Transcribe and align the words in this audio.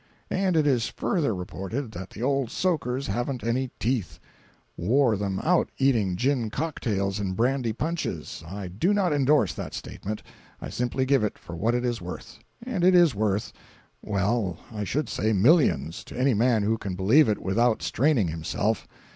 And 0.31 0.57
it 0.57 0.65
is 0.65 0.87
further 0.87 1.35
reported 1.35 1.91
that 1.91 2.09
the 2.09 2.23
old 2.23 2.49
soakers 2.49 3.05
haven't 3.05 3.43
any 3.43 3.69
teeth—wore 3.79 5.15
them 5.15 5.37
out 5.43 5.69
eating 5.77 6.15
gin 6.15 6.49
cocktails 6.49 7.19
and 7.19 7.35
brandy 7.35 7.71
punches. 7.71 8.43
I 8.47 8.67
do 8.67 8.95
not 8.95 9.13
endorse 9.13 9.53
that 9.53 9.75
statement—I 9.75 10.69
simply 10.71 11.05
give 11.05 11.23
it 11.23 11.37
for 11.37 11.55
what 11.55 11.75
it 11.75 11.85
is 11.85 12.01
worth—and 12.01 12.83
it 12.83 12.95
is 12.95 13.13
worth—well, 13.13 14.57
I 14.71 14.83
should 14.83 15.07
say, 15.07 15.33
millions, 15.33 16.03
to 16.05 16.17
any 16.17 16.33
man 16.33 16.63
who 16.63 16.79
can 16.79 16.95
believe 16.95 17.29
it 17.29 17.37
without 17.39 17.83
straining 17.83 18.29
himself. 18.29 18.87